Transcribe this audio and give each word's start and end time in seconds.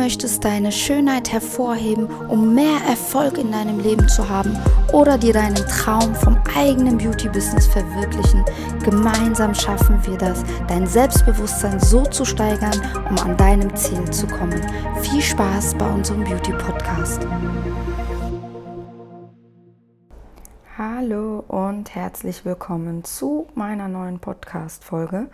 möchtest 0.00 0.46
deine 0.46 0.72
Schönheit 0.72 1.30
hervorheben, 1.30 2.06
um 2.28 2.54
mehr 2.54 2.80
Erfolg 2.88 3.36
in 3.36 3.52
deinem 3.52 3.80
Leben 3.80 4.08
zu 4.08 4.26
haben 4.26 4.58
oder 4.94 5.18
dir 5.18 5.34
deinen 5.34 5.56
Traum 5.56 6.14
vom 6.14 6.38
eigenen 6.56 6.96
Beauty-Business 6.96 7.66
verwirklichen. 7.66 8.42
Gemeinsam 8.82 9.54
schaffen 9.54 9.98
wir 10.06 10.16
das, 10.16 10.42
dein 10.68 10.86
Selbstbewusstsein 10.86 11.78
so 11.80 12.02
zu 12.04 12.24
steigern, 12.24 12.80
um 13.10 13.18
an 13.18 13.36
deinem 13.36 13.76
Ziel 13.76 14.10
zu 14.10 14.26
kommen. 14.26 14.58
Viel 15.02 15.20
Spaß 15.20 15.74
bei 15.74 15.92
unserem 15.92 16.24
Beauty-Podcast. 16.24 17.26
Hallo 20.78 21.44
und 21.46 21.94
herzlich 21.94 22.46
willkommen 22.46 23.04
zu 23.04 23.48
meiner 23.54 23.86
neuen 23.86 24.18
Podcast-Folge. 24.18 25.28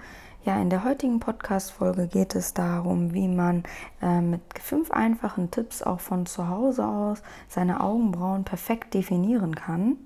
Ja, 0.46 0.62
in 0.62 0.70
der 0.70 0.84
heutigen 0.84 1.18
Podcast-Folge 1.18 2.06
geht 2.06 2.36
es 2.36 2.54
darum, 2.54 3.12
wie 3.12 3.26
man 3.26 3.64
äh, 4.00 4.20
mit 4.20 4.42
fünf 4.62 4.92
einfachen 4.92 5.50
Tipps 5.50 5.82
auch 5.82 5.98
von 5.98 6.24
zu 6.24 6.48
Hause 6.48 6.86
aus 6.86 7.20
seine 7.48 7.80
Augenbrauen 7.80 8.44
perfekt 8.44 8.94
definieren 8.94 9.56
kann. 9.56 9.96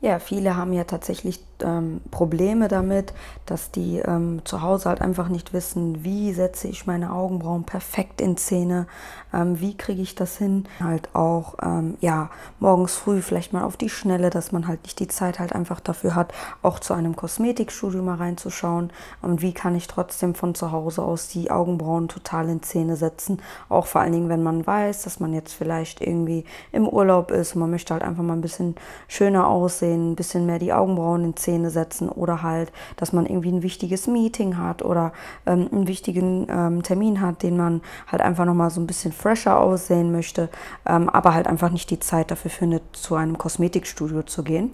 Ja, 0.00 0.20
viele 0.20 0.54
haben 0.54 0.72
ja 0.72 0.84
tatsächlich 0.84 1.40
ähm, 1.64 2.00
Probleme 2.10 2.68
damit, 2.68 3.12
dass 3.46 3.70
die 3.70 3.98
ähm, 3.98 4.42
zu 4.44 4.62
Hause 4.62 4.88
halt 4.88 5.00
einfach 5.00 5.28
nicht 5.28 5.52
wissen, 5.52 6.04
wie 6.04 6.32
setze 6.32 6.68
ich 6.68 6.86
meine 6.86 7.12
Augenbrauen 7.12 7.64
perfekt 7.64 8.20
in 8.20 8.36
Szene, 8.36 8.86
ähm, 9.32 9.60
wie 9.60 9.76
kriege 9.76 10.02
ich 10.02 10.14
das 10.14 10.36
hin, 10.36 10.66
halt 10.80 11.14
auch 11.14 11.54
ähm, 11.62 11.96
ja 12.00 12.30
morgens 12.58 12.96
früh 12.96 13.22
vielleicht 13.22 13.52
mal 13.52 13.64
auf 13.64 13.76
die 13.76 13.88
Schnelle, 13.88 14.30
dass 14.30 14.52
man 14.52 14.66
halt 14.68 14.82
nicht 14.82 14.98
die 15.00 15.08
Zeit 15.08 15.38
halt 15.38 15.54
einfach 15.54 15.80
dafür 15.80 16.14
hat, 16.14 16.32
auch 16.62 16.78
zu 16.78 16.94
einem 16.94 17.16
Kosmetikstudio 17.16 18.02
mal 18.02 18.16
reinzuschauen. 18.16 18.90
Und 19.22 19.42
wie 19.42 19.52
kann 19.52 19.74
ich 19.74 19.86
trotzdem 19.86 20.34
von 20.34 20.54
zu 20.54 20.72
Hause 20.72 21.02
aus 21.02 21.28
die 21.28 21.50
Augenbrauen 21.50 22.08
total 22.08 22.48
in 22.48 22.62
Szene 22.62 22.96
setzen, 22.96 23.40
auch 23.68 23.86
vor 23.86 24.00
allen 24.00 24.12
Dingen, 24.12 24.28
wenn 24.28 24.42
man 24.42 24.66
weiß, 24.66 25.02
dass 25.02 25.20
man 25.20 25.32
jetzt 25.32 25.52
vielleicht 25.52 26.00
irgendwie 26.00 26.44
im 26.72 26.88
Urlaub 26.88 27.30
ist 27.30 27.54
und 27.54 27.60
man 27.60 27.70
möchte 27.70 27.94
halt 27.94 28.02
einfach 28.02 28.22
mal 28.22 28.34
ein 28.34 28.40
bisschen 28.40 28.74
schöner 29.08 29.46
aussehen 29.48 30.10
ein 30.10 30.16
bisschen 30.16 30.46
mehr 30.46 30.58
die 30.58 30.72
Augenbrauen 30.72 31.24
in 31.24 31.36
Szene 31.36 31.49
setzen 31.70 32.08
oder 32.08 32.42
halt, 32.42 32.72
dass 32.96 33.12
man 33.12 33.26
irgendwie 33.26 33.50
ein 33.50 33.62
wichtiges 33.62 34.06
Meeting 34.06 34.56
hat 34.56 34.82
oder 34.82 35.12
ähm, 35.46 35.68
einen 35.72 35.86
wichtigen 35.88 36.46
ähm, 36.48 36.82
Termin 36.82 37.20
hat, 37.20 37.42
den 37.42 37.56
man 37.56 37.80
halt 38.06 38.22
einfach 38.22 38.44
nochmal 38.44 38.70
so 38.70 38.80
ein 38.80 38.86
bisschen 38.86 39.12
fresher 39.12 39.58
aussehen 39.58 40.12
möchte, 40.12 40.48
ähm, 40.86 41.08
aber 41.08 41.34
halt 41.34 41.46
einfach 41.46 41.70
nicht 41.70 41.90
die 41.90 42.00
Zeit 42.00 42.30
dafür 42.30 42.50
findet, 42.50 42.82
zu 42.92 43.14
einem 43.16 43.36
Kosmetikstudio 43.38 44.22
zu 44.22 44.42
gehen. 44.42 44.72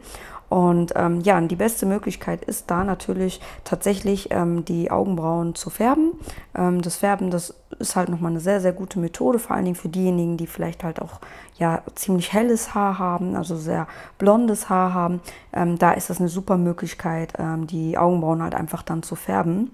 Und 0.49 0.93
ähm, 0.95 1.21
ja, 1.23 1.41
die 1.41 1.57
beste 1.57 1.87
Möglichkeit 1.87 2.45
ist 2.45 2.71
da 2.71 2.85
natürlich 2.85 3.41
tatsächlich 3.65 4.29
ähm, 4.31 4.65
die 4.65 4.91
Augenbrauen 4.91 5.55
zu 5.55 5.71
färben. 5.71 6.13
Ähm, 6.55 6.83
das 6.83 6.97
Färben, 6.97 7.31
das 7.31 7.55
ist 7.79 7.97
halt 7.97 8.09
nochmal 8.09 8.31
eine 8.31 8.41
sehr, 8.41 8.61
sehr 8.61 8.73
gute 8.73 8.99
Methode, 9.01 9.39
vor 9.39 9.57
allen 9.57 9.65
Dingen 9.65 9.77
für 9.77 9.89
diejenigen, 9.89 10.37
die 10.37 10.47
vielleicht 10.47 10.85
halt 10.85 11.03
auch 11.03 11.21
ja 11.59 11.83
ziemlich 11.95 12.33
helles 12.33 12.75
Haar 12.75 12.99
haben, 12.99 13.35
also 13.35 13.57
sehr 13.57 13.89
blondes 14.19 14.69
Haar 14.69 14.95
haben. 14.95 15.21
Ähm, 15.53 15.79
da 15.79 15.93
ist 15.93 16.11
das 16.11 16.21
eine 16.21 16.29
super 16.29 16.57
Möglichkeit, 16.57 17.33
ähm, 17.39 17.67
die 17.67 17.99
Augenbrauen 17.99 18.43
halt 18.43 18.55
einfach 18.55 18.83
dann 18.83 19.03
zu 19.03 19.17
färben. 19.17 19.71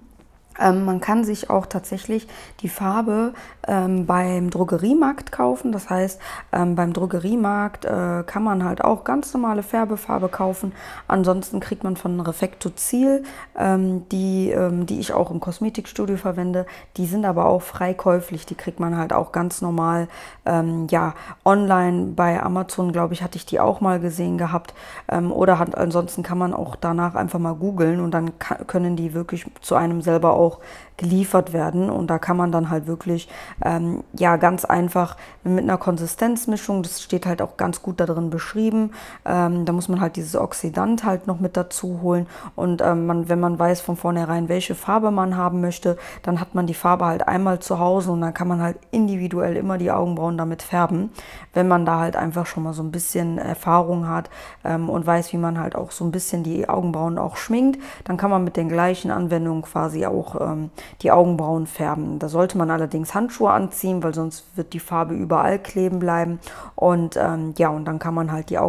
Ähm, 0.59 0.85
man 0.85 1.01
kann 1.01 1.23
sich 1.23 1.49
auch 1.49 1.65
tatsächlich 1.65 2.27
die 2.61 2.69
Farbe 2.69 3.33
ähm, 3.67 4.05
beim 4.05 4.49
Drogeriemarkt 4.49 5.31
kaufen. 5.31 5.71
Das 5.71 5.89
heißt, 5.89 6.19
ähm, 6.51 6.75
beim 6.75 6.93
Drogeriemarkt 6.93 7.85
äh, 7.85 8.23
kann 8.25 8.43
man 8.43 8.63
halt 8.63 8.83
auch 8.83 9.03
ganz 9.03 9.33
normale 9.33 9.63
Färbefarbe 9.63 10.29
kaufen. 10.29 10.73
Ansonsten 11.07 11.59
kriegt 11.59 11.83
man 11.83 11.97
von 11.97 12.19
Refecto 12.19 12.69
Ziel, 12.69 13.23
ähm, 13.57 14.07
die, 14.09 14.51
ähm, 14.51 14.85
die 14.85 14.99
ich 14.99 15.13
auch 15.13 15.31
im 15.31 15.39
Kosmetikstudio 15.39 16.17
verwende. 16.17 16.65
Die 16.97 17.05
sind 17.05 17.25
aber 17.25 17.45
auch 17.45 17.61
frei 17.61 17.93
käuflich. 17.93 18.45
Die 18.45 18.55
kriegt 18.55 18.79
man 18.79 18.97
halt 18.97 19.13
auch 19.13 19.31
ganz 19.31 19.61
normal 19.61 20.07
ähm, 20.45 20.87
ja, 20.89 21.13
online. 21.45 22.13
Bei 22.15 22.41
Amazon, 22.41 22.91
glaube 22.91 23.13
ich, 23.13 23.23
hatte 23.23 23.37
ich 23.37 23.45
die 23.45 23.59
auch 23.59 23.81
mal 23.81 23.99
gesehen 23.99 24.37
gehabt. 24.37 24.73
oder 25.07 25.59
hat, 25.59 25.77
ansonsten 25.77 26.23
kann 26.23 26.37
man 26.37 26.53
auch 26.53 26.75
danach 26.75 27.15
einfach 27.15 27.39
mal 27.39 27.55
googeln 27.55 27.99
und 27.99 28.11
dann 28.11 28.31
können 28.67 28.95
die 28.95 29.13
wirklich 29.13 29.45
zu 29.61 29.75
einem 29.75 30.01
selber 30.01 30.33
auch 30.33 30.42
auch 30.43 30.59
geliefert 30.97 31.53
werden. 31.53 31.89
Und 31.89 32.07
da 32.07 32.19
kann 32.19 32.37
man 32.37 32.51
dann 32.51 32.69
halt 32.69 32.87
wirklich, 32.87 33.27
ähm, 33.63 34.03
ja, 34.13 34.37
ganz 34.37 34.65
einfach 34.65 35.17
mit 35.43 35.63
einer 35.63 35.77
Konsistenzmischung, 35.77 36.83
das 36.83 37.01
steht 37.01 37.25
halt 37.25 37.41
auch 37.41 37.57
ganz 37.57 37.81
gut 37.81 37.99
da 37.99 38.05
drin 38.05 38.29
beschrieben. 38.29 38.91
Ähm, 39.25 39.65
da 39.65 39.73
muss 39.73 39.89
man 39.89 40.01
halt 40.01 40.15
dieses 40.15 40.35
Oxidant 40.35 41.03
halt 41.03 41.27
noch 41.27 41.39
mit 41.39 41.57
dazu 41.57 41.99
holen. 42.01 42.27
Und 42.55 42.81
ähm, 42.81 43.05
man, 43.05 43.29
wenn 43.29 43.39
man 43.39 43.57
weiß 43.57 43.81
von 43.81 43.97
vornherein, 43.97 44.49
welche 44.49 44.75
Farbe 44.75 45.11
man 45.11 45.35
haben 45.37 45.61
möchte, 45.61 45.97
dann 46.21 46.39
hat 46.39 46.55
man 46.55 46.67
die 46.67 46.73
Farbe 46.73 47.05
halt 47.05 47.27
einmal 47.27 47.59
zu 47.59 47.79
Hause 47.79 48.11
und 48.11 48.21
dann 48.21 48.33
kann 48.33 48.47
man 48.47 48.61
halt 48.61 48.77
individuell 48.91 49.55
immer 49.55 49.77
die 49.77 49.91
Augenbrauen 49.91 50.37
damit 50.37 50.61
färben. 50.61 51.11
Wenn 51.53 51.67
man 51.67 51.85
da 51.85 51.99
halt 51.99 52.15
einfach 52.15 52.45
schon 52.45 52.63
mal 52.63 52.73
so 52.73 52.83
ein 52.83 52.91
bisschen 52.91 53.37
Erfahrung 53.37 54.07
hat 54.07 54.29
ähm, 54.63 54.89
und 54.89 55.05
weiß, 55.05 55.33
wie 55.33 55.37
man 55.37 55.59
halt 55.59 55.75
auch 55.75 55.91
so 55.91 56.05
ein 56.05 56.11
bisschen 56.11 56.43
die 56.43 56.67
Augenbrauen 56.69 57.17
auch 57.17 57.37
schminkt, 57.37 57.79
dann 58.05 58.17
kann 58.17 58.29
man 58.29 58.43
mit 58.43 58.57
den 58.57 58.69
gleichen 58.69 59.11
Anwendungen 59.11 59.61
quasi 59.61 60.05
auch 60.05 60.39
ähm, 60.39 60.69
die 61.01 61.11
Augenbrauen 61.11 61.67
färben. 61.67 62.19
Da 62.19 62.29
sollte 62.29 62.57
man 62.57 62.71
allerdings 62.71 63.13
Handschuhe 63.13 63.51
anziehen, 63.51 64.03
weil 64.03 64.13
sonst 64.13 64.45
wird 64.55 64.73
die 64.73 64.79
Farbe 64.79 65.13
überall 65.13 65.59
kleben 65.59 65.99
bleiben. 65.99 66.39
Und 66.75 67.17
ähm, 67.17 67.53
ja, 67.57 67.69
und 67.69 67.85
dann 67.85 67.99
kann 67.99 68.13
man 68.13 68.31
halt 68.31 68.49
die 68.49 68.59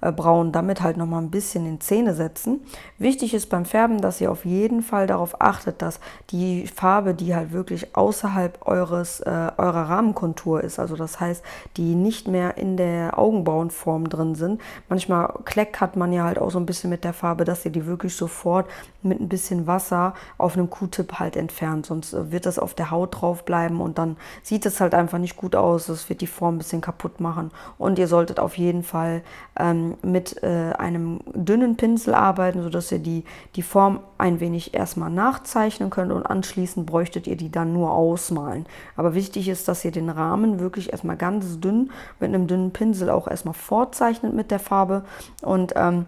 Augenbrauen 0.00 0.52
damit 0.52 0.82
halt 0.82 0.96
nochmal 0.96 1.22
ein 1.22 1.30
bisschen 1.30 1.66
in 1.66 1.80
Zähne 1.80 2.14
setzen. 2.14 2.60
Wichtig 2.98 3.34
ist 3.34 3.48
beim 3.48 3.64
Färben, 3.64 4.00
dass 4.00 4.20
ihr 4.20 4.30
auf 4.30 4.44
jeden 4.44 4.82
Fall 4.82 5.06
darauf 5.06 5.40
achtet, 5.40 5.82
dass 5.82 6.00
die 6.30 6.66
Farbe, 6.66 7.14
die 7.14 7.34
halt 7.34 7.52
wirklich 7.52 7.96
außerhalb 7.96 8.66
eures, 8.66 9.20
äh, 9.20 9.50
eurer 9.56 9.88
Rahmenkontur 9.88 10.62
ist, 10.62 10.78
also 10.78 10.96
das 10.96 11.20
heißt, 11.20 11.42
die 11.76 11.94
nicht 11.94 12.28
mehr 12.28 12.56
in 12.56 12.76
der 12.76 13.18
Augenbrauenform 13.18 14.08
drin 14.08 14.34
sind. 14.34 14.60
Manchmal 14.88 15.32
kleckert 15.44 15.96
man 15.96 16.12
ja 16.12 16.24
halt 16.24 16.38
auch 16.38 16.50
so 16.50 16.58
ein 16.58 16.66
bisschen 16.66 16.90
mit 16.90 17.04
der 17.04 17.12
Farbe, 17.12 17.44
dass 17.44 17.64
ihr 17.64 17.72
die 17.72 17.86
wirklich 17.86 18.14
sofort 18.14 18.66
mit 19.02 19.20
ein 19.20 19.28
bisschen 19.28 19.66
Wasser 19.66 20.14
auf 20.38 20.54
einem 20.54 20.68
Q-Tip 20.68 21.18
halt 21.18 21.36
entfernt, 21.36 21.86
sonst 21.86 22.12
äh, 22.12 22.30
wird 22.32 22.46
das 22.46 22.58
auf 22.58 22.74
der 22.74 22.90
Haut 22.90 23.20
drauf 23.20 23.44
bleiben 23.44 23.80
und 23.80 23.98
dann 23.98 24.16
sieht 24.42 24.66
es 24.66 24.80
halt 24.80 24.94
einfach 24.94 25.18
nicht 25.18 25.36
gut 25.36 25.56
aus. 25.56 25.88
Es 25.88 26.08
wird 26.08 26.20
die 26.20 26.26
Form 26.26 26.56
ein 26.56 26.58
bisschen 26.58 26.80
kaputt 26.80 27.20
machen. 27.20 27.50
Und 27.78 27.98
ihr 27.98 28.08
solltet 28.08 28.38
auf 28.40 28.58
jeden 28.58 28.82
Fall 28.82 29.22
ähm, 29.58 29.89
mit 30.02 30.42
äh, 30.42 30.72
einem 30.78 31.20
dünnen 31.34 31.76
Pinsel 31.76 32.14
arbeiten, 32.14 32.62
sodass 32.62 32.92
ihr 32.92 32.98
die, 32.98 33.24
die 33.56 33.62
Form 33.62 34.00
ein 34.18 34.40
wenig 34.40 34.74
erstmal 34.74 35.10
nachzeichnen 35.10 35.90
könnt 35.90 36.12
und 36.12 36.24
anschließend 36.24 36.86
bräuchtet 36.86 37.26
ihr 37.26 37.36
die 37.36 37.50
dann 37.50 37.72
nur 37.72 37.92
ausmalen. 37.92 38.66
Aber 38.96 39.14
wichtig 39.14 39.48
ist, 39.48 39.68
dass 39.68 39.84
ihr 39.84 39.92
den 39.92 40.10
Rahmen 40.10 40.60
wirklich 40.60 40.92
erstmal 40.92 41.16
ganz 41.16 41.60
dünn 41.60 41.90
mit 42.18 42.28
einem 42.28 42.46
dünnen 42.46 42.72
Pinsel 42.72 43.10
auch 43.10 43.28
erstmal 43.28 43.54
vorzeichnet 43.54 44.34
mit 44.34 44.50
der 44.50 44.58
Farbe 44.60 45.04
und 45.42 45.72
ähm, 45.76 46.06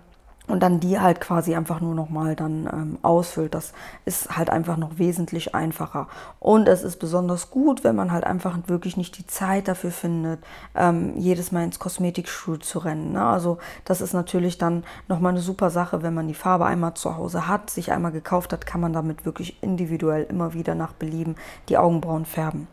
und 0.48 0.60
dann 0.60 0.80
die 0.80 0.98
halt 0.98 1.20
quasi 1.20 1.54
einfach 1.54 1.80
nur 1.80 1.94
nochmal 1.94 2.34
dann 2.34 2.68
ähm, 2.72 2.98
ausfüllt. 3.02 3.54
Das 3.54 3.72
ist 4.04 4.36
halt 4.36 4.50
einfach 4.50 4.76
noch 4.76 4.98
wesentlich 4.98 5.54
einfacher. 5.54 6.08
Und 6.40 6.68
es 6.68 6.82
ist 6.82 6.96
besonders 6.96 7.50
gut, 7.50 7.84
wenn 7.84 7.94
man 7.94 8.10
halt 8.10 8.24
einfach 8.24 8.58
wirklich 8.66 8.96
nicht 8.96 9.18
die 9.18 9.26
Zeit 9.26 9.68
dafür 9.68 9.92
findet, 9.92 10.40
ähm, 10.74 11.16
jedes 11.16 11.52
Mal 11.52 11.62
ins 11.62 11.78
Kosmetikstuhl 11.78 12.58
zu 12.58 12.80
rennen. 12.80 13.12
Ne? 13.12 13.24
Also 13.24 13.58
das 13.84 14.00
ist 14.00 14.14
natürlich 14.14 14.58
dann 14.58 14.82
nochmal 15.06 15.32
eine 15.32 15.40
super 15.40 15.70
Sache, 15.70 16.02
wenn 16.02 16.14
man 16.14 16.26
die 16.26 16.34
Farbe 16.34 16.66
einmal 16.66 16.94
zu 16.94 17.16
Hause 17.16 17.46
hat, 17.46 17.70
sich 17.70 17.92
einmal 17.92 18.12
gekauft 18.12 18.52
hat, 18.52 18.66
kann 18.66 18.80
man 18.80 18.92
damit 18.92 19.24
wirklich 19.24 19.62
individuell 19.62 20.24
immer 20.24 20.54
wieder 20.54 20.74
nach 20.74 20.92
Belieben 20.92 21.36
die 21.68 21.78
Augenbrauen 21.78 22.26
färben. 22.26 22.66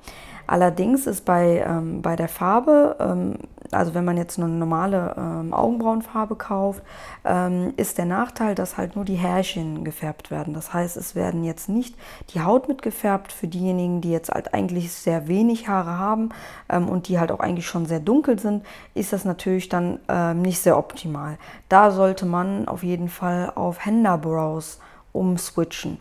Allerdings 0.50 1.06
ist 1.06 1.26
bei, 1.26 1.64
ähm, 1.64 2.02
bei 2.02 2.16
der 2.16 2.28
Farbe, 2.28 2.96
ähm, 3.00 3.36
also 3.70 3.94
wenn 3.94 4.04
man 4.04 4.18
jetzt 4.18 4.40
eine 4.40 4.48
normale 4.48 5.14
ähm, 5.16 5.54
Augenbrauenfarbe 5.54 6.36
kauft, 6.36 6.82
ähm, 7.24 7.72
ist 7.78 8.00
der 8.00 8.06
Nachteil, 8.06 8.56
dass 8.56 8.76
halt 8.76 8.96
nur 8.96 9.06
die 9.06 9.14
Härchen 9.14 9.84
gefärbt 9.84 10.32
werden. 10.32 10.56
Das 10.56 10.74
heißt, 10.74 10.98
es 10.98 11.14
werden 11.14 11.44
jetzt 11.44 11.70
nicht 11.70 11.94
die 12.34 12.42
Haut 12.42 12.68
mitgefärbt 12.68 13.32
für 13.32 13.46
diejenigen, 13.46 14.02
die 14.02 14.10
jetzt 14.10 14.32
halt 14.32 14.56
eigentlich 14.56 14.92
sehr 14.92 15.28
wenig 15.28 15.68
Haare 15.68 16.00
haben 16.00 16.30
ähm, 16.68 16.90
und 16.90 17.10
die 17.10 17.20
halt 17.20 17.32
auch 17.32 17.42
eigentlich 17.42 17.68
schon 17.68 17.86
sehr 17.86 18.00
dunkel 18.00 18.40
sind, 18.40 18.66
ist 18.96 19.14
das 19.14 19.26
natürlich 19.26 19.70
dann 19.70 20.00
ähm, 20.08 20.42
nicht 20.42 20.62
sehr 20.62 20.80
optimal. 20.80 21.38
Da 21.70 21.92
sollte 21.92 22.26
man 22.26 22.68
auf 22.68 22.82
jeden 22.82 23.10
Fall 23.10 23.52
auf 23.54 23.86
Henna 23.86 24.18
Brows 24.18 24.80
umswitchen. 25.14 26.00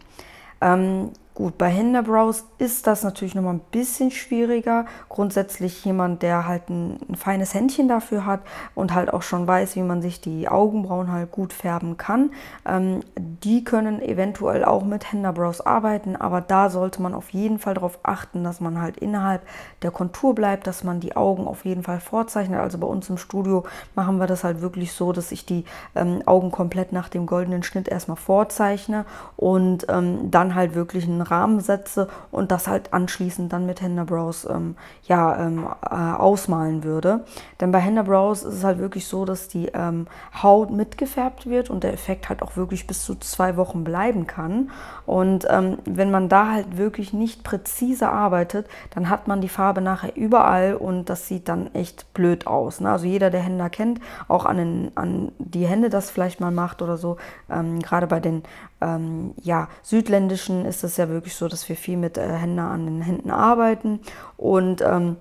Gut, 1.38 1.56
bei 1.56 1.70
Hinderbrows 1.70 2.46
ist 2.58 2.88
das 2.88 3.04
natürlich 3.04 3.36
nochmal 3.36 3.54
ein 3.54 3.60
bisschen 3.70 4.10
schwieriger. 4.10 4.86
Grundsätzlich 5.08 5.84
jemand, 5.84 6.24
der 6.24 6.48
halt 6.48 6.68
ein, 6.68 6.98
ein, 7.08 7.14
feines 7.14 7.54
Händchen 7.54 7.86
dafür 7.86 8.26
hat 8.26 8.40
und 8.74 8.92
halt 8.92 9.12
auch 9.12 9.22
schon 9.22 9.46
weiß, 9.46 9.76
wie 9.76 9.82
man 9.82 10.02
sich 10.02 10.20
die 10.20 10.48
Augenbrauen 10.48 11.12
halt 11.12 11.30
gut 11.30 11.52
färben 11.52 11.96
kann. 11.96 12.32
Ähm, 12.66 13.04
die 13.16 13.62
können 13.62 14.02
eventuell 14.02 14.64
auch 14.64 14.84
mit 14.84 15.04
Hinderbrows 15.04 15.60
arbeiten, 15.60 16.16
aber 16.16 16.40
da 16.40 16.70
sollte 16.70 17.00
man 17.00 17.14
auf 17.14 17.30
jeden 17.30 17.60
Fall 17.60 17.74
darauf 17.74 18.00
achten, 18.02 18.42
dass 18.42 18.60
man 18.60 18.80
halt 18.80 18.96
innerhalb 18.96 19.42
der 19.82 19.92
Kontur 19.92 20.34
bleibt, 20.34 20.66
dass 20.66 20.82
man 20.82 20.98
die 20.98 21.14
Augen 21.14 21.46
auf 21.46 21.64
jeden 21.64 21.84
Fall 21.84 22.00
vorzeichnet. 22.00 22.58
Also 22.58 22.78
bei 22.78 22.88
uns 22.88 23.08
im 23.10 23.16
Studio 23.16 23.62
machen 23.94 24.18
wir 24.18 24.26
das 24.26 24.42
halt 24.42 24.60
wirklich 24.60 24.90
so, 24.90 25.12
dass 25.12 25.30
ich 25.30 25.46
die 25.46 25.64
ähm, 25.94 26.20
Augen 26.26 26.50
komplett 26.50 26.90
nach 26.90 27.08
dem 27.08 27.26
goldenen 27.26 27.62
Schnitt 27.62 27.86
erstmal 27.86 28.16
vorzeichne 28.16 29.04
und 29.36 29.86
ähm, 29.88 30.32
dann 30.32 30.56
halt 30.56 30.74
wirklich 30.74 31.04
einen 31.04 31.27
Rahmen 31.30 31.60
setze 31.60 32.08
und 32.30 32.50
das 32.50 32.68
halt 32.68 32.92
anschließend 32.92 33.52
dann 33.52 33.66
mit 33.66 33.80
Henna 33.80 34.04
Brows 34.04 34.46
ähm, 34.48 34.76
ja, 35.04 35.46
ähm, 35.46 35.66
äh, 35.82 35.94
ausmalen 35.94 36.84
würde. 36.84 37.24
Denn 37.60 37.72
bei 37.72 37.80
Henna 37.80 38.02
Brows 38.02 38.42
ist 38.42 38.54
es 38.54 38.64
halt 38.64 38.78
wirklich 38.78 39.06
so, 39.06 39.24
dass 39.24 39.48
die 39.48 39.66
ähm, 39.74 40.06
Haut 40.42 40.70
mitgefärbt 40.70 41.46
wird 41.46 41.70
und 41.70 41.84
der 41.84 41.92
Effekt 41.92 42.28
halt 42.28 42.42
auch 42.42 42.56
wirklich 42.56 42.86
bis 42.86 43.04
zu 43.04 43.14
zwei 43.16 43.56
Wochen 43.56 43.84
bleiben 43.84 44.26
kann. 44.26 44.70
Und 45.06 45.46
ähm, 45.50 45.78
wenn 45.84 46.10
man 46.10 46.28
da 46.28 46.52
halt 46.52 46.76
wirklich 46.76 47.12
nicht 47.12 47.44
präzise 47.44 48.08
arbeitet, 48.08 48.66
dann 48.94 49.08
hat 49.08 49.28
man 49.28 49.40
die 49.40 49.48
Farbe 49.48 49.80
nachher 49.80 50.16
überall 50.16 50.74
und 50.74 51.06
das 51.06 51.26
sieht 51.28 51.48
dann 51.48 51.74
echt 51.74 52.12
blöd 52.14 52.46
aus. 52.46 52.80
Ne? 52.80 52.90
Also 52.90 53.06
jeder, 53.06 53.30
der 53.30 53.40
Händler 53.40 53.70
kennt, 53.70 54.00
auch 54.28 54.44
an, 54.44 54.56
den, 54.56 54.92
an 54.94 55.32
die 55.38 55.66
Hände 55.66 55.90
das 55.90 56.10
vielleicht 56.10 56.40
mal 56.40 56.50
macht 56.50 56.82
oder 56.82 56.96
so, 56.96 57.16
ähm, 57.50 57.80
gerade 57.80 58.06
bei 58.06 58.20
den 58.20 58.42
ähm, 58.80 59.34
ja, 59.42 59.68
südländischen 59.82 60.64
ist 60.64 60.84
es 60.84 60.96
ja 60.96 61.08
wirklich 61.08 61.17
so, 61.26 61.48
dass 61.48 61.68
wir 61.68 61.76
viel 61.76 61.96
mit 61.96 62.18
äh, 62.18 62.28
Händen 62.28 62.58
an 62.58 62.86
den 62.86 63.02
Händen 63.02 63.30
arbeiten 63.30 64.00
und 64.36 64.82
ähm, 64.82 65.16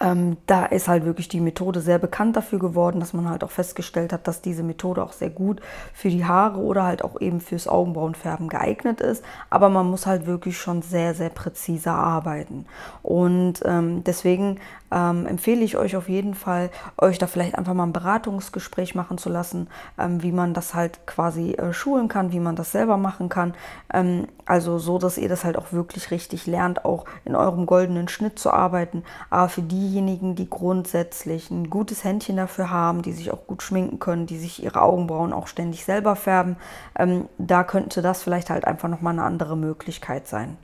ähm, 0.00 0.36
da 0.46 0.66
ist 0.66 0.88
halt 0.88 1.04
wirklich 1.04 1.28
die 1.28 1.40
Methode 1.40 1.80
sehr 1.80 1.98
bekannt 1.98 2.36
dafür 2.36 2.58
geworden, 2.58 3.00
dass 3.00 3.14
man 3.14 3.28
halt 3.30 3.42
auch 3.42 3.50
festgestellt 3.50 4.12
hat, 4.12 4.28
dass 4.28 4.42
diese 4.42 4.62
Methode 4.62 5.02
auch 5.02 5.12
sehr 5.12 5.30
gut 5.30 5.60
für 5.94 6.10
die 6.10 6.24
Haare 6.24 6.58
oder 6.58 6.84
halt 6.84 7.02
auch 7.02 7.20
eben 7.20 7.40
fürs 7.40 7.66
Augenbrauenfärben 7.66 8.48
geeignet 8.48 9.00
ist. 9.00 9.24
Aber 9.48 9.70
man 9.70 9.86
muss 9.88 10.06
halt 10.06 10.26
wirklich 10.26 10.58
schon 10.58 10.82
sehr, 10.82 11.14
sehr 11.14 11.30
präzise 11.30 11.92
arbeiten. 11.92 12.66
Und 13.02 13.60
ähm, 13.64 14.04
deswegen 14.04 14.60
ähm, 14.92 15.26
empfehle 15.26 15.64
ich 15.64 15.76
euch 15.76 15.96
auf 15.96 16.08
jeden 16.08 16.34
Fall, 16.34 16.70
euch 16.98 17.18
da 17.18 17.26
vielleicht 17.26 17.56
einfach 17.56 17.74
mal 17.74 17.84
ein 17.84 17.92
Beratungsgespräch 17.92 18.94
machen 18.94 19.18
zu 19.18 19.28
lassen, 19.28 19.68
ähm, 19.98 20.22
wie 20.22 20.32
man 20.32 20.54
das 20.54 20.74
halt 20.74 21.06
quasi 21.06 21.52
äh, 21.52 21.72
schulen 21.72 22.08
kann, 22.08 22.32
wie 22.32 22.40
man 22.40 22.56
das 22.56 22.72
selber 22.72 22.96
machen 22.96 23.28
kann. 23.28 23.54
Ähm, 23.92 24.28
also 24.44 24.78
so, 24.78 24.98
dass 24.98 25.18
ihr 25.18 25.28
das 25.28 25.44
halt 25.44 25.58
auch 25.58 25.72
wirklich 25.72 26.10
richtig 26.10 26.46
lernt, 26.46 26.84
auch 26.84 27.04
in 27.24 27.34
eurem 27.34 27.66
goldenen 27.66 28.08
Schnitt 28.08 28.38
zu 28.38 28.52
arbeiten. 28.52 29.02
Aber 29.28 29.48
für 29.48 29.62
diejenigen, 29.62 30.36
die 30.36 30.48
grundsätzlich 30.48 31.50
ein 31.50 31.68
gutes 31.68 32.04
Händchen 32.04 32.36
dafür 32.36 32.70
haben, 32.70 33.02
die 33.02 33.12
sich 33.12 33.32
auch 33.32 33.46
gut 33.46 33.62
schminken 33.62 33.98
können, 33.98 34.26
die 34.26 34.38
sich 34.38 34.62
ihre 34.62 34.82
Augenbrauen 34.82 35.32
auch 35.32 35.48
ständig 35.48 35.84
selber 35.84 36.14
färben, 36.16 36.56
ähm, 36.98 37.28
da 37.38 37.64
könnte 37.64 38.02
das 38.02 38.22
vielleicht 38.22 38.50
halt 38.50 38.64
einfach 38.64 38.88
nochmal 38.88 39.14
eine 39.14 39.24
andere 39.24 39.56
Möglichkeit 39.56 40.28
sein. 40.28 40.56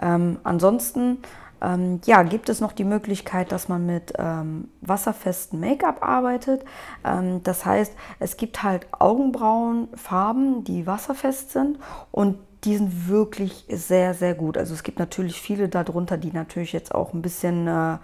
Ähm, 0.00 0.38
ansonsten 0.44 1.18
ähm, 1.60 2.00
ja, 2.04 2.22
gibt 2.22 2.48
es 2.48 2.60
noch 2.60 2.72
die 2.72 2.84
Möglichkeit, 2.84 3.52
dass 3.52 3.68
man 3.68 3.86
mit 3.86 4.12
ähm, 4.18 4.68
wasserfestem 4.80 5.60
Make-up 5.60 6.02
arbeitet. 6.02 6.64
Ähm, 7.04 7.42
das 7.42 7.64
heißt, 7.64 7.92
es 8.18 8.36
gibt 8.36 8.62
halt 8.62 8.86
Augenbrauenfarben, 8.98 10.64
die 10.64 10.86
wasserfest 10.86 11.52
sind 11.52 11.78
und 12.10 12.38
die 12.64 12.76
sind 12.76 13.08
wirklich 13.08 13.66
sehr, 13.68 14.14
sehr 14.14 14.34
gut. 14.34 14.56
Also 14.56 14.74
es 14.74 14.82
gibt 14.82 14.98
natürlich 14.98 15.40
viele 15.40 15.68
darunter, 15.68 16.16
die 16.16 16.32
natürlich 16.32 16.72
jetzt 16.72 16.94
auch 16.94 17.12
ein 17.12 17.22
bisschen... 17.22 17.66
Äh, 17.66 17.98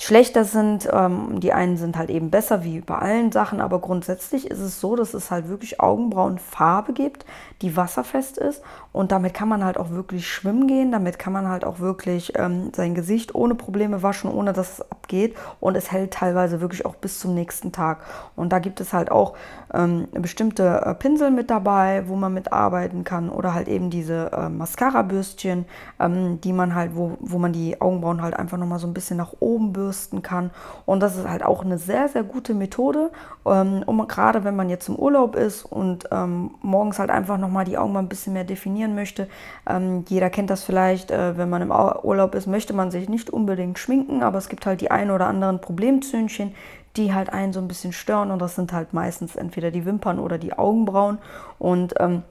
schlechter 0.00 0.44
sind. 0.44 0.88
Ähm, 0.90 1.40
die 1.40 1.52
einen 1.52 1.76
sind 1.76 1.98
halt 1.98 2.08
eben 2.08 2.30
besser 2.30 2.64
wie 2.64 2.80
bei 2.80 2.96
allen 2.96 3.32
Sachen, 3.32 3.60
aber 3.60 3.80
grundsätzlich 3.80 4.50
ist 4.50 4.58
es 4.58 4.80
so, 4.80 4.96
dass 4.96 5.12
es 5.12 5.30
halt 5.30 5.48
wirklich 5.48 5.78
Augenbrauenfarbe 5.78 6.94
gibt, 6.94 7.26
die 7.60 7.76
wasserfest 7.76 8.38
ist 8.38 8.62
und 8.92 9.12
damit 9.12 9.34
kann 9.34 9.48
man 9.48 9.62
halt 9.62 9.76
auch 9.76 9.90
wirklich 9.90 10.26
schwimmen 10.26 10.66
gehen, 10.66 10.90
damit 10.90 11.18
kann 11.18 11.34
man 11.34 11.48
halt 11.48 11.66
auch 11.66 11.80
wirklich 11.80 12.32
ähm, 12.36 12.72
sein 12.74 12.94
Gesicht 12.94 13.34
ohne 13.34 13.54
Probleme 13.54 14.02
waschen, 14.02 14.30
ohne 14.30 14.54
dass 14.54 14.78
es 14.78 14.90
abgeht 14.90 15.36
und 15.60 15.76
es 15.76 15.92
hält 15.92 16.14
teilweise 16.14 16.62
wirklich 16.62 16.86
auch 16.86 16.94
bis 16.94 17.20
zum 17.20 17.34
nächsten 17.34 17.70
Tag. 17.70 17.98
Und 18.36 18.54
da 18.54 18.58
gibt 18.58 18.80
es 18.80 18.94
halt 18.94 19.10
auch 19.10 19.34
ähm, 19.74 20.08
bestimmte 20.12 20.80
äh, 20.86 20.94
Pinsel 20.94 21.30
mit 21.30 21.50
dabei, 21.50 22.04
wo 22.06 22.16
man 22.16 22.32
mitarbeiten 22.32 23.04
kann 23.04 23.28
oder 23.28 23.52
halt 23.52 23.68
eben 23.68 23.90
diese 23.90 24.32
äh, 24.32 24.48
Mascara-Bürstchen, 24.48 25.66
ähm, 26.00 26.40
die 26.40 26.54
man 26.54 26.74
halt, 26.74 26.96
wo, 26.96 27.18
wo 27.20 27.38
man 27.38 27.52
die 27.52 27.78
Augenbrauen 27.82 28.22
halt 28.22 28.34
einfach 28.34 28.56
nochmal 28.56 28.78
so 28.78 28.86
ein 28.86 28.94
bisschen 28.94 29.18
nach 29.18 29.34
oben 29.40 29.74
bürstet 29.74 29.89
bürsten 29.90 30.22
kann. 30.22 30.50
Und 30.86 31.00
das 31.00 31.16
ist 31.16 31.28
halt 31.28 31.44
auch 31.44 31.64
eine 31.64 31.76
sehr, 31.78 32.08
sehr 32.08 32.22
gute 32.22 32.54
Methode, 32.54 33.10
ähm, 33.44 33.82
um 33.86 34.06
gerade 34.06 34.44
wenn 34.44 34.54
man 34.54 34.70
jetzt 34.70 34.88
im 34.88 34.94
Urlaub 34.94 35.34
ist 35.34 35.64
und 35.64 36.08
ähm, 36.12 36.52
morgens 36.62 37.00
halt 37.00 37.10
einfach 37.10 37.38
nochmal 37.38 37.64
die 37.64 37.76
Augen 37.76 37.92
mal 37.92 37.98
ein 37.98 38.08
bisschen 38.08 38.32
mehr 38.32 38.44
definieren 38.44 38.94
möchte. 38.94 39.28
Ähm, 39.68 40.04
jeder 40.08 40.30
kennt 40.30 40.48
das 40.48 40.62
vielleicht, 40.62 41.10
äh, 41.10 41.36
wenn 41.36 41.50
man 41.50 41.62
im 41.62 41.72
Urlaub 41.72 42.36
ist, 42.36 42.46
möchte 42.46 42.72
man 42.72 42.92
sich 42.92 43.08
nicht 43.08 43.30
unbedingt 43.30 43.80
schminken, 43.80 44.22
aber 44.22 44.38
es 44.38 44.48
gibt 44.48 44.64
halt 44.64 44.80
die 44.80 44.92
ein 44.92 45.10
oder 45.10 45.26
anderen 45.26 45.60
Problemzündchen, 45.60 46.54
die 46.96 47.12
halt 47.12 47.32
einen 47.32 47.52
so 47.52 47.60
ein 47.60 47.68
bisschen 47.68 47.92
stören 47.92 48.30
und 48.30 48.40
das 48.40 48.54
sind 48.54 48.72
halt 48.72 48.92
meistens 48.92 49.36
entweder 49.36 49.70
die 49.70 49.84
Wimpern 49.86 50.18
oder 50.20 50.38
die 50.38 50.56
Augenbrauen 50.56 51.18
und 51.58 51.94
ähm, 51.98 52.22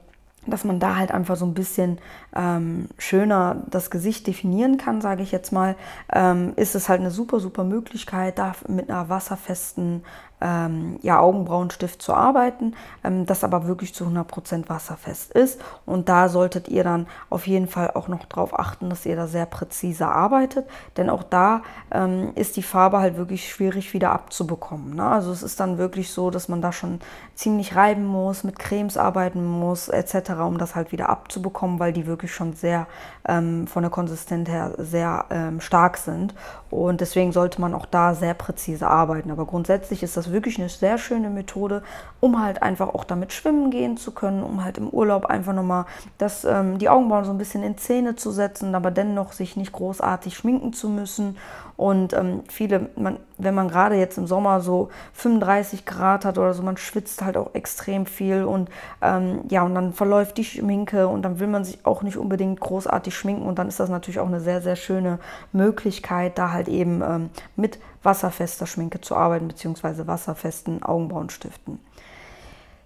dass 0.46 0.64
man 0.64 0.80
da 0.80 0.96
halt 0.96 1.12
einfach 1.12 1.36
so 1.36 1.44
ein 1.44 1.54
bisschen 1.54 1.98
ähm, 2.34 2.88
schöner 2.98 3.62
das 3.70 3.90
Gesicht 3.90 4.26
definieren 4.26 4.78
kann, 4.78 5.00
sage 5.00 5.22
ich 5.22 5.32
jetzt 5.32 5.52
mal, 5.52 5.76
ähm, 6.12 6.54
ist 6.56 6.74
es 6.74 6.88
halt 6.88 7.00
eine 7.00 7.10
super, 7.10 7.40
super 7.40 7.64
Möglichkeit, 7.64 8.38
da 8.38 8.52
mit 8.68 8.90
einer 8.90 9.08
wasserfesten 9.08 10.02
ähm, 10.40 10.98
ja, 11.02 11.20
Augenbrauenstift 11.20 12.00
zu 12.00 12.14
arbeiten, 12.14 12.74
ähm, 13.04 13.26
das 13.26 13.44
aber 13.44 13.66
wirklich 13.66 13.94
zu 13.94 14.04
100% 14.06 14.68
wasserfest 14.68 15.32
ist. 15.32 15.60
Und 15.86 16.08
da 16.08 16.28
solltet 16.28 16.68
ihr 16.68 16.84
dann 16.84 17.06
auf 17.28 17.46
jeden 17.46 17.68
Fall 17.68 17.90
auch 17.92 18.08
noch 18.08 18.24
darauf 18.24 18.58
achten, 18.58 18.90
dass 18.90 19.06
ihr 19.06 19.16
da 19.16 19.26
sehr 19.26 19.46
präzise 19.46 20.06
arbeitet, 20.06 20.66
denn 20.96 21.10
auch 21.10 21.22
da 21.22 21.62
ähm, 21.90 22.32
ist 22.34 22.56
die 22.56 22.62
Farbe 22.62 22.98
halt 22.98 23.16
wirklich 23.16 23.48
schwierig 23.50 23.92
wieder 23.92 24.12
abzubekommen. 24.12 24.94
Ne? 24.94 25.06
Also 25.06 25.30
es 25.30 25.42
ist 25.42 25.60
dann 25.60 25.78
wirklich 25.78 26.10
so, 26.10 26.30
dass 26.30 26.48
man 26.48 26.62
da 26.62 26.72
schon 26.72 27.00
ziemlich 27.34 27.76
reiben 27.76 28.06
muss, 28.06 28.44
mit 28.44 28.58
Cremes 28.58 28.96
arbeiten 28.96 29.44
muss 29.44 29.88
etc., 29.88 30.29
um 30.38 30.58
das 30.58 30.74
halt 30.74 30.92
wieder 30.92 31.08
abzubekommen, 31.08 31.78
weil 31.78 31.92
die 31.92 32.06
wirklich 32.06 32.32
schon 32.34 32.52
sehr 32.52 32.86
ähm, 33.26 33.66
von 33.66 33.82
der 33.82 33.90
Konsistenz 33.90 34.48
her 34.48 34.72
sehr 34.78 35.26
ähm, 35.30 35.60
stark 35.60 35.96
sind. 35.96 36.34
Und 36.70 37.00
deswegen 37.00 37.32
sollte 37.32 37.60
man 37.60 37.74
auch 37.74 37.86
da 37.86 38.14
sehr 38.14 38.34
präzise 38.34 38.86
arbeiten. 38.86 39.30
Aber 39.30 39.44
grundsätzlich 39.44 40.02
ist 40.02 40.16
das 40.16 40.30
wirklich 40.30 40.58
eine 40.58 40.68
sehr 40.68 40.98
schöne 40.98 41.30
Methode, 41.30 41.82
um 42.20 42.42
halt 42.42 42.62
einfach 42.62 42.88
auch 42.88 43.04
damit 43.04 43.32
schwimmen 43.32 43.70
gehen 43.70 43.96
zu 43.96 44.12
können, 44.12 44.42
um 44.42 44.64
halt 44.64 44.78
im 44.78 44.88
Urlaub 44.88 45.26
einfach 45.26 45.52
nochmal 45.52 45.86
das, 46.18 46.44
ähm, 46.44 46.78
die 46.78 46.88
Augenbrauen 46.88 47.24
so 47.24 47.32
ein 47.32 47.38
bisschen 47.38 47.62
in 47.62 47.76
Zähne 47.76 48.16
zu 48.16 48.30
setzen, 48.30 48.74
aber 48.74 48.90
dennoch 48.90 49.32
sich 49.32 49.56
nicht 49.56 49.72
großartig 49.72 50.36
schminken 50.36 50.72
zu 50.72 50.88
müssen. 50.88 51.36
Und 51.80 52.12
ähm, 52.12 52.42
viele, 52.48 52.90
man, 52.96 53.16
wenn 53.38 53.54
man 53.54 53.68
gerade 53.68 53.96
jetzt 53.96 54.18
im 54.18 54.26
Sommer 54.26 54.60
so 54.60 54.90
35 55.14 55.86
Grad 55.86 56.26
hat 56.26 56.36
oder 56.36 56.52
so, 56.52 56.62
man 56.62 56.76
schwitzt 56.76 57.22
halt 57.22 57.38
auch 57.38 57.54
extrem 57.54 58.04
viel 58.04 58.44
und 58.44 58.68
ähm, 59.00 59.40
ja, 59.48 59.62
und 59.62 59.74
dann 59.74 59.94
verläuft 59.94 60.19
die 60.28 60.44
Schminke 60.44 61.08
und 61.08 61.22
dann 61.22 61.40
will 61.40 61.46
man 61.46 61.64
sich 61.64 61.84
auch 61.84 62.02
nicht 62.02 62.16
unbedingt 62.16 62.60
großartig 62.60 63.14
schminken 63.14 63.42
und 63.46 63.58
dann 63.58 63.68
ist 63.68 63.80
das 63.80 63.90
natürlich 63.90 64.20
auch 64.20 64.26
eine 64.26 64.40
sehr, 64.40 64.60
sehr 64.62 64.76
schöne 64.76 65.18
Möglichkeit, 65.52 66.38
da 66.38 66.52
halt 66.52 66.68
eben 66.68 67.02
ähm, 67.02 67.30
mit 67.56 67.78
wasserfester 68.02 68.66
Schminke 68.66 69.00
zu 69.00 69.16
arbeiten, 69.16 69.48
beziehungsweise 69.48 70.06
wasserfesten 70.06 70.82
Augenbrauenstiften. 70.82 71.78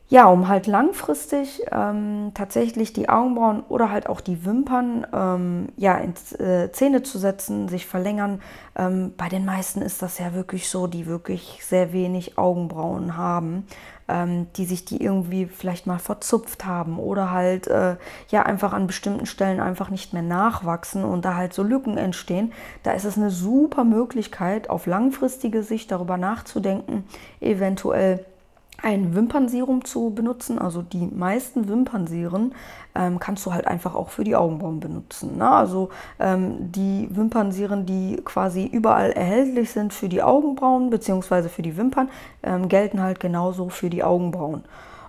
Ja, 0.09 0.27
um 0.27 0.49
halt 0.49 0.67
langfristig 0.67 1.63
ähm, 1.73 2.33
tatsächlich 2.35 2.93
die 2.93 3.09
Augenbrauen 3.09 3.63
oder 3.69 3.91
halt 3.91 4.07
auch 4.07 4.21
die 4.21 4.45
Wimpern 4.45 5.07
ähm, 5.15 5.69
ja, 5.77 5.97
in 5.97 6.13
äh, 6.39 6.71
Zähne 6.73 7.03
zu 7.03 7.19
setzen, 7.19 7.69
sich 7.69 7.87
verlängern. 7.87 8.43
Ähm, 8.77 9.15
bei 9.17 9.31
den 9.31 9.47
meisten 9.47 9.81
ist 9.81 10.03
das 10.03 10.19
ja 10.19 10.35
wirklich 10.35 10.69
so, 10.69 10.87
die 10.87 11.07
wirklich 11.07 11.61
sehr 11.65 11.95
wenig 11.95 12.37
Augenbrauen 12.37 13.17
haben, 13.17 13.67
ähm, 14.07 14.47
die 14.57 14.67
sich 14.67 14.85
die 14.85 15.03
irgendwie 15.03 15.47
vielleicht 15.47 15.87
mal 15.87 15.99
verzupft 15.99 16.67
haben 16.67 16.99
oder 16.99 17.31
halt 17.31 17.67
äh, 17.67 17.97
ja 18.29 18.43
einfach 18.43 18.75
an 18.75 18.87
bestimmten 18.87 19.25
Stellen 19.25 19.59
einfach 19.59 19.89
nicht 19.89 20.13
mehr 20.13 20.23
nachwachsen 20.23 21.03
und 21.03 21.25
da 21.25 21.35
halt 21.35 21.55
so 21.55 21.63
Lücken 21.63 21.97
entstehen. 21.97 22.53
Da 22.83 22.93
ist 22.93 23.07
es 23.07 23.17
eine 23.17 23.31
super 23.31 23.85
Möglichkeit, 23.85 24.69
auf 24.69 24.85
langfristige 24.85 25.63
Sicht 25.63 25.91
darüber 25.91 26.19
nachzudenken, 26.19 27.05
eventuell 27.41 28.27
ein 28.83 29.15
Wimpernserum 29.15 29.85
zu 29.85 30.11
benutzen. 30.11 30.59
Also 30.59 30.83
die 30.83 31.07
meisten 31.07 31.69
Wimpernserien 31.69 32.55
ähm, 32.95 33.19
kannst 33.19 33.45
du 33.47 33.53
halt 33.53 33.67
einfach 33.67 33.95
auch 33.95 34.11
für 34.11 34.25
die 34.25 34.37
Augenbrauen 34.37 34.81
benutzen. 34.81 35.39
Ne? 35.39 35.49
Also 35.49 35.91
ähm, 36.19 36.73
die 36.73 37.09
Wimpernserien, 37.11 37.87
die 37.87 38.21
quasi 38.25 38.67
überall 38.67 39.13
erhältlich 39.13 39.71
sind 39.71 39.93
für 39.93 40.09
die 40.09 40.23
Augenbrauen 40.23 40.91
bzw. 40.91 41.49
für 41.49 41.63
die 41.63 41.77
Wimpern, 41.77 42.09
ähm, 42.43 42.69
gelten 42.69 43.01
halt 43.01 43.21
genauso 43.21 43.69
für 43.69 43.91
die 43.91 44.05
Augenbrauen. 44.05 44.65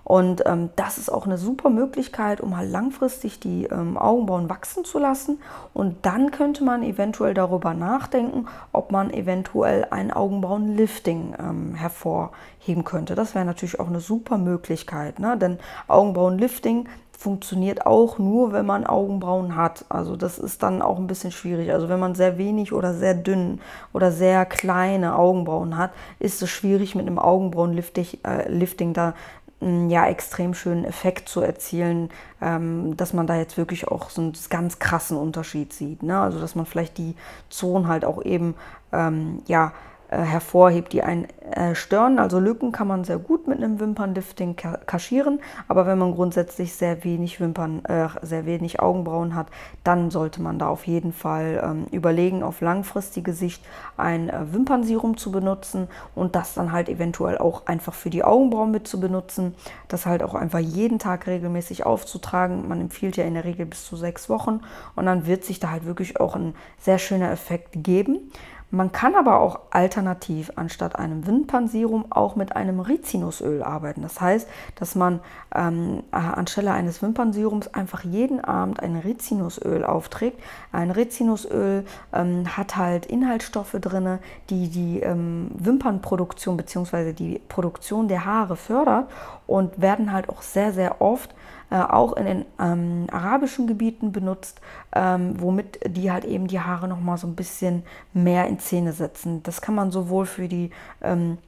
Und 0.06 0.44
ähm, 0.46 0.70
das 0.76 0.98
ist 0.98 1.12
auch 1.12 1.26
eine 1.26 1.36
super 1.36 1.68
Möglichkeit, 1.68 2.40
um 2.40 2.56
halt 2.56 2.70
langfristig 2.70 3.40
die 3.40 3.64
ähm, 3.64 3.98
Augenbrauen 3.98 4.48
wachsen 4.48 4.84
zu 4.84 5.00
lassen. 5.00 5.40
Und 5.74 6.06
dann 6.06 6.30
könnte 6.30 6.62
man 6.62 6.84
eventuell 6.84 7.34
darüber 7.34 7.74
nachdenken, 7.74 8.46
ob 8.70 8.92
man 8.92 9.12
eventuell 9.12 9.88
ein 9.90 10.12
Augenbrauenlifting 10.12 11.34
ähm, 11.40 11.74
hervorheben 11.74 12.84
könnte. 12.84 13.16
Das 13.16 13.34
wäre 13.34 13.44
natürlich 13.44 13.80
auch 13.80 13.88
eine 13.88 13.98
super 13.98 14.38
Möglichkeit, 14.38 15.18
ne? 15.18 15.36
denn 15.36 15.58
Augenbrauenlifting 15.88 16.88
funktioniert 17.10 17.84
auch 17.84 18.18
nur, 18.18 18.52
wenn 18.52 18.66
man 18.66 18.86
Augenbrauen 18.86 19.56
hat. 19.56 19.86
Also 19.88 20.14
das 20.14 20.38
ist 20.38 20.62
dann 20.62 20.82
auch 20.82 20.98
ein 20.98 21.08
bisschen 21.08 21.32
schwierig. 21.32 21.72
Also 21.72 21.88
wenn 21.88 21.98
man 21.98 22.14
sehr 22.14 22.38
wenig 22.38 22.72
oder 22.72 22.94
sehr 22.94 23.14
dünn 23.14 23.60
oder 23.92 24.12
sehr 24.12 24.46
kleine 24.46 25.16
Augenbrauen 25.16 25.76
hat, 25.76 25.90
ist 26.20 26.42
es 26.42 26.50
schwierig 26.50 26.94
mit 26.94 27.08
einem 27.08 27.18
Augenbrauenlifting 27.18 28.90
äh, 28.90 28.92
da 28.92 29.14
ja 29.60 30.06
extrem 30.06 30.52
schönen 30.52 30.84
Effekt 30.84 31.28
zu 31.28 31.40
erzielen, 31.40 32.10
ähm, 32.42 32.96
dass 32.96 33.14
man 33.14 33.26
da 33.26 33.36
jetzt 33.36 33.56
wirklich 33.56 33.88
auch 33.88 34.10
so 34.10 34.20
einen 34.20 34.32
ganz 34.50 34.78
krassen 34.78 35.16
Unterschied 35.16 35.72
sieht. 35.72 36.02
Ne? 36.02 36.18
Also 36.18 36.40
dass 36.40 36.54
man 36.54 36.66
vielleicht 36.66 36.98
die 36.98 37.14
Zonen 37.48 37.88
halt 37.88 38.04
auch 38.04 38.22
eben 38.22 38.54
ähm, 38.92 39.42
ja 39.46 39.72
äh, 40.08 40.18
hervorhebt, 40.18 40.92
die 40.92 41.02
einen 41.02 41.26
äh, 41.50 41.74
stören. 41.74 42.18
Also 42.18 42.38
Lücken 42.38 42.72
kann 42.72 42.86
man 42.86 43.04
sehr 43.04 43.18
gut 43.18 43.48
mit 43.48 43.58
einem 43.58 43.80
Wimperndifting 43.80 44.54
kaschieren, 44.54 45.40
aber 45.68 45.86
wenn 45.86 45.98
man 45.98 46.14
grundsätzlich 46.14 46.74
sehr 46.74 47.02
wenig 47.04 47.40
Wimpern, 47.40 47.84
äh, 47.84 48.08
sehr 48.22 48.46
wenig 48.46 48.80
Augenbrauen 48.80 49.34
hat, 49.34 49.48
dann 49.84 50.10
sollte 50.10 50.42
man 50.42 50.58
da 50.58 50.68
auf 50.68 50.86
jeden 50.86 51.12
Fall 51.12 51.60
ähm, 51.62 51.86
überlegen, 51.90 52.42
auf 52.42 52.60
langfristige 52.60 53.32
Sicht 53.32 53.64
ein 53.96 54.28
äh, 54.28 54.52
Wimpernserum 54.52 55.16
zu 55.16 55.32
benutzen 55.32 55.88
und 56.14 56.36
das 56.36 56.54
dann 56.54 56.72
halt 56.72 56.88
eventuell 56.88 57.38
auch 57.38 57.66
einfach 57.66 57.94
für 57.94 58.10
die 58.10 58.22
Augenbrauen 58.22 58.70
mit 58.70 58.86
zu 58.86 59.00
benutzen. 59.00 59.54
Das 59.88 60.06
halt 60.06 60.22
auch 60.22 60.34
einfach 60.34 60.60
jeden 60.60 60.98
Tag 60.98 61.26
regelmäßig 61.26 61.86
aufzutragen. 61.86 62.68
Man 62.68 62.80
empfiehlt 62.80 63.16
ja 63.16 63.24
in 63.24 63.34
der 63.34 63.44
Regel 63.44 63.66
bis 63.66 63.84
zu 63.84 63.96
sechs 63.96 64.28
Wochen 64.28 64.60
und 64.94 65.06
dann 65.06 65.26
wird 65.26 65.44
sich 65.44 65.60
da 65.60 65.70
halt 65.70 65.84
wirklich 65.84 66.20
auch 66.20 66.36
ein 66.36 66.54
sehr 66.78 66.98
schöner 66.98 67.30
Effekt 67.30 67.70
geben. 67.72 68.30
Man 68.70 68.90
kann 68.90 69.14
aber 69.14 69.38
auch 69.38 69.60
alternativ 69.70 70.50
anstatt 70.56 70.96
einem 70.96 71.26
Wimpernserum 71.26 72.06
auch 72.10 72.34
mit 72.34 72.56
einem 72.56 72.80
Rizinusöl 72.80 73.62
arbeiten. 73.62 74.02
Das 74.02 74.20
heißt, 74.20 74.48
dass 74.74 74.96
man 74.96 75.20
ähm, 75.54 76.02
äh, 76.10 76.16
anstelle 76.16 76.72
eines 76.72 77.00
Wimpernserums 77.00 77.68
einfach 77.68 78.02
jeden 78.02 78.44
Abend 78.44 78.80
ein 78.80 78.96
Rizinusöl 78.96 79.84
aufträgt. 79.84 80.40
Ein 80.72 80.90
Rizinusöl 80.90 81.84
ähm, 82.12 82.56
hat 82.56 82.76
halt 82.76 83.06
Inhaltsstoffe 83.06 83.76
drin, 83.80 84.18
die 84.50 84.68
die 84.68 85.00
ähm, 85.00 85.48
Wimpernproduktion 85.54 86.56
bzw. 86.56 87.12
die 87.12 87.40
Produktion 87.48 88.08
der 88.08 88.24
Haare 88.24 88.56
fördert 88.56 89.08
und 89.46 89.80
werden 89.80 90.12
halt 90.12 90.28
auch 90.28 90.42
sehr, 90.42 90.72
sehr 90.72 91.00
oft 91.00 91.34
äh, 91.70 91.76
auch 91.76 92.12
in 92.14 92.26
den 92.26 92.44
ähm, 92.60 93.06
arabischen 93.10 93.66
Gebieten 93.66 94.12
benutzt, 94.12 94.60
ähm, 94.94 95.40
womit 95.40 95.80
die 95.86 96.10
halt 96.10 96.24
eben 96.24 96.46
die 96.46 96.60
Haare 96.60 96.88
nochmal 96.88 97.18
so 97.18 97.26
ein 97.26 97.36
bisschen 97.36 97.82
mehr 98.12 98.46
in 98.46 98.58
Szene 98.58 98.92
setzen. 98.92 99.42
Das 99.42 99.60
kann 99.60 99.74
man 99.74 99.90
sowohl 99.90 100.26
für 100.26 100.48
die 100.48 100.70
ähm, 101.02 101.38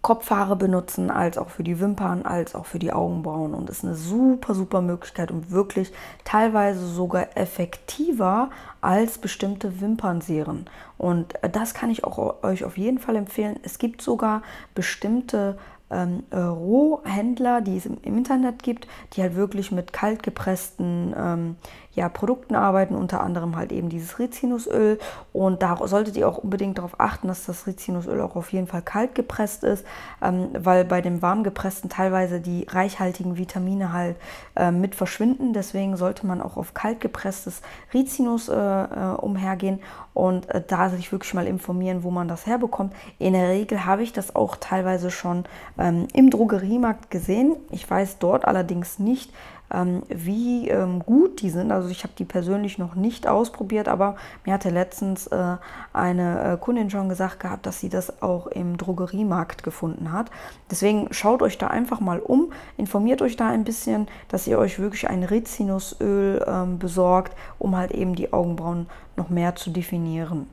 Kopfhaare 0.00 0.54
benutzen, 0.54 1.10
als 1.10 1.36
auch 1.36 1.50
für 1.50 1.64
die 1.64 1.80
Wimpern, 1.80 2.22
als 2.22 2.54
auch 2.54 2.66
für 2.66 2.78
die 2.78 2.92
Augenbrauen. 2.92 3.52
Und 3.52 3.68
ist 3.68 3.84
eine 3.84 3.94
super, 3.94 4.54
super 4.54 4.80
Möglichkeit 4.80 5.30
und 5.30 5.50
wirklich 5.50 5.92
teilweise 6.24 6.86
sogar 6.86 7.36
effektiver 7.36 8.50
als 8.80 9.18
bestimmte 9.18 9.80
Wimpernserien. 9.80 10.66
Und 10.96 11.42
äh, 11.42 11.50
das 11.50 11.74
kann 11.74 11.90
ich 11.90 12.04
auch 12.04 12.42
euch 12.42 12.64
auf 12.64 12.78
jeden 12.78 12.98
Fall 12.98 13.16
empfehlen. 13.16 13.58
Es 13.62 13.78
gibt 13.78 14.00
sogar 14.00 14.42
bestimmte 14.74 15.58
ähm, 15.90 16.24
äh, 16.30 16.38
Rohhändler, 16.38 17.60
die 17.60 17.76
es 17.76 17.86
im, 17.86 17.98
im, 18.02 18.18
Internet 18.18 18.62
gibt, 18.62 18.86
die 19.12 19.22
halt 19.22 19.34
wirklich 19.36 19.72
mit 19.72 19.92
kalt 19.92 20.22
gepressten 20.22 21.14
ähm, 21.16 21.56
ja, 21.98 22.08
Produkten 22.08 22.54
arbeiten, 22.54 22.94
unter 22.94 23.20
anderem 23.20 23.56
halt 23.56 23.72
eben 23.72 23.88
dieses 23.88 24.20
Rizinusöl. 24.20 24.98
Und 25.32 25.62
da 25.62 25.76
solltet 25.86 26.16
ihr 26.16 26.28
auch 26.28 26.38
unbedingt 26.38 26.78
darauf 26.78 26.98
achten, 26.98 27.26
dass 27.26 27.44
das 27.44 27.66
Rizinusöl 27.66 28.20
auch 28.20 28.36
auf 28.36 28.52
jeden 28.52 28.68
Fall 28.68 28.82
kalt 28.82 29.16
gepresst 29.16 29.64
ist, 29.64 29.84
ähm, 30.22 30.50
weil 30.56 30.84
bei 30.84 31.00
dem 31.00 31.22
warm 31.22 31.42
gepressten 31.42 31.90
teilweise 31.90 32.40
die 32.40 32.66
reichhaltigen 32.68 33.36
Vitamine 33.36 33.92
halt 33.92 34.16
äh, 34.54 34.70
mit 34.70 34.94
verschwinden. 34.94 35.52
Deswegen 35.52 35.96
sollte 35.96 36.24
man 36.24 36.40
auch 36.40 36.56
auf 36.56 36.72
kalt 36.72 37.00
gepresstes 37.00 37.62
Rizinus 37.92 38.48
äh, 38.48 38.54
äh, 38.54 39.16
umhergehen 39.16 39.80
und 40.14 40.48
äh, 40.50 40.62
da 40.64 40.90
sich 40.90 41.10
wirklich 41.10 41.34
mal 41.34 41.48
informieren, 41.48 42.04
wo 42.04 42.10
man 42.10 42.28
das 42.28 42.46
herbekommt. 42.46 42.94
In 43.18 43.32
der 43.32 43.48
Regel 43.48 43.84
habe 43.84 44.04
ich 44.04 44.12
das 44.12 44.36
auch 44.36 44.54
teilweise 44.54 45.10
schon 45.10 45.44
ähm, 45.78 46.06
im 46.12 46.30
Drogeriemarkt 46.30 47.10
gesehen. 47.10 47.56
Ich 47.70 47.90
weiß 47.90 48.18
dort 48.18 48.44
allerdings 48.44 49.00
nicht, 49.00 49.32
wie 49.70 50.68
ähm, 50.68 51.00
gut 51.00 51.42
die 51.42 51.50
sind. 51.50 51.72
Also 51.72 51.88
ich 51.88 52.02
habe 52.02 52.14
die 52.18 52.24
persönlich 52.24 52.78
noch 52.78 52.94
nicht 52.94 53.26
ausprobiert, 53.26 53.88
aber 53.88 54.16
mir 54.44 54.54
hatte 54.54 54.70
letztens 54.70 55.26
äh, 55.26 55.56
eine 55.92 56.54
äh, 56.54 56.56
Kundin 56.56 56.90
schon 56.90 57.08
gesagt 57.08 57.40
gehabt, 57.40 57.66
dass 57.66 57.80
sie 57.80 57.88
das 57.88 58.22
auch 58.22 58.46
im 58.46 58.78
Drogeriemarkt 58.78 59.62
gefunden 59.62 60.12
hat. 60.12 60.30
Deswegen 60.70 61.12
schaut 61.12 61.42
euch 61.42 61.58
da 61.58 61.66
einfach 61.66 62.00
mal 62.00 62.20
um, 62.20 62.52
informiert 62.76 63.20
euch 63.20 63.36
da 63.36 63.48
ein 63.48 63.64
bisschen, 63.64 64.08
dass 64.28 64.46
ihr 64.46 64.58
euch 64.58 64.78
wirklich 64.78 65.08
ein 65.08 65.22
Rizinusöl 65.22 66.44
ähm, 66.46 66.78
besorgt, 66.78 67.36
um 67.58 67.76
halt 67.76 67.90
eben 67.90 68.14
die 68.14 68.32
Augenbrauen 68.32 68.86
noch 69.16 69.28
mehr 69.28 69.54
zu 69.54 69.70
definieren. 69.70 70.48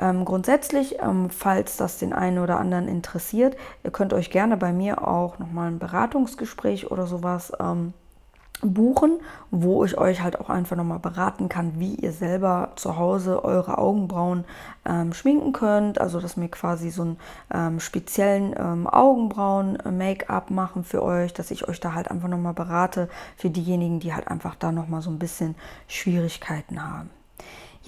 Ähm, 0.00 0.24
grundsätzlich, 0.24 1.02
ähm, 1.02 1.28
falls 1.28 1.76
das 1.76 1.98
den 1.98 2.12
einen 2.12 2.38
oder 2.38 2.60
anderen 2.60 2.86
interessiert, 2.86 3.56
ihr 3.82 3.90
könnt 3.90 4.12
euch 4.12 4.30
gerne 4.30 4.56
bei 4.56 4.72
mir 4.72 5.06
auch 5.06 5.40
nochmal 5.40 5.68
ein 5.68 5.80
Beratungsgespräch 5.80 6.92
oder 6.92 7.06
sowas 7.06 7.52
ähm, 7.58 7.92
buchen, 8.62 9.20
wo 9.50 9.84
ich 9.84 9.96
euch 9.98 10.22
halt 10.22 10.40
auch 10.40 10.50
einfach 10.50 10.76
nochmal 10.76 10.98
beraten 10.98 11.48
kann, 11.48 11.78
wie 11.78 11.94
ihr 11.94 12.12
selber 12.12 12.72
zu 12.76 12.96
Hause 12.96 13.44
eure 13.44 13.78
Augenbrauen 13.78 14.44
ähm, 14.84 15.12
schminken 15.12 15.52
könnt. 15.52 16.00
Also, 16.00 16.20
dass 16.20 16.36
wir 16.36 16.48
quasi 16.48 16.90
so 16.90 17.02
einen 17.02 17.16
ähm, 17.52 17.80
speziellen 17.80 18.54
ähm, 18.58 18.86
Augenbrauen-Make-up 18.86 20.50
machen 20.50 20.84
für 20.84 21.02
euch, 21.02 21.32
dass 21.32 21.50
ich 21.50 21.68
euch 21.68 21.80
da 21.80 21.94
halt 21.94 22.10
einfach 22.10 22.28
nochmal 22.28 22.54
berate 22.54 23.08
für 23.36 23.50
diejenigen, 23.50 24.00
die 24.00 24.14
halt 24.14 24.28
einfach 24.28 24.54
da 24.56 24.72
nochmal 24.72 25.02
so 25.02 25.10
ein 25.10 25.18
bisschen 25.18 25.54
Schwierigkeiten 25.86 26.82
haben. 26.82 27.10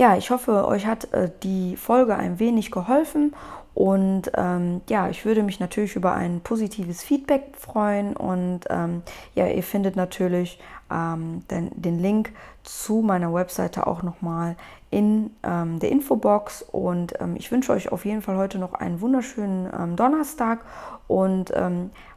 Ja, 0.00 0.16
ich 0.16 0.30
hoffe, 0.30 0.66
euch 0.66 0.86
hat 0.86 1.12
äh, 1.12 1.30
die 1.42 1.76
Folge 1.76 2.16
ein 2.16 2.38
wenig 2.38 2.70
geholfen 2.70 3.34
und 3.74 4.32
ähm, 4.34 4.80
ja, 4.88 5.10
ich 5.10 5.26
würde 5.26 5.42
mich 5.42 5.60
natürlich 5.60 5.94
über 5.94 6.14
ein 6.14 6.40
positives 6.40 7.02
Feedback 7.02 7.52
freuen. 7.58 8.16
Und 8.16 8.60
ähm, 8.70 9.02
ja, 9.34 9.46
ihr 9.46 9.62
findet 9.62 9.96
natürlich 9.96 10.58
ähm, 10.90 11.46
den, 11.50 11.70
den, 11.74 11.98
Link 11.98 12.32
zu 12.62 13.02
meiner 13.02 13.34
Webseite 13.34 13.86
auch 13.86 14.02
nochmal 14.02 14.56
in 14.90 15.32
ähm, 15.42 15.78
der 15.80 15.90
Infobox. 15.90 16.62
Und 16.62 17.20
ähm, 17.20 17.36
ich 17.36 17.52
wünsche 17.52 17.70
euch 17.70 17.92
auf 17.92 18.06
jeden 18.06 18.22
Fall 18.22 18.38
heute 18.38 18.58
noch 18.58 18.72
einen 18.72 19.02
wunderschönen 19.02 19.68
ähm, 19.78 19.96
Donnerstag 19.96 20.60
und 21.08 21.52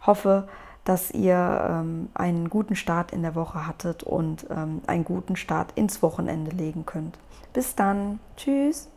hoffe, 0.06 0.48
dass 0.86 1.12
ihr 1.12 1.84
einen 2.14 2.50
guten 2.50 2.78
Start 2.78 3.12
in 3.12 3.24
der 3.24 3.36
Woche 3.36 3.66
hattet 3.66 4.04
und 4.04 4.46
einen 4.52 5.04
guten 5.04 5.36
Start 5.36 5.72
ins 5.76 6.04
Wochenende 6.04 6.52
legen 6.52 6.86
könnt. 6.86 7.18
Bis 7.54 7.76
dann. 7.76 8.20
Tschüss. 8.36 8.90